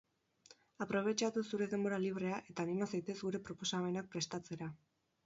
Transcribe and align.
Aprobetxatu 0.85 1.43
zure 1.51 1.67
denbora 1.73 1.99
librea 2.05 2.39
eta 2.53 2.65
anima 2.65 2.87
zaitez 2.95 3.17
gure 3.21 3.43
proposamenak 3.51 4.09
prestatzera! 4.17 4.71